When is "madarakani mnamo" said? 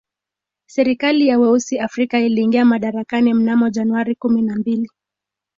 2.65-3.69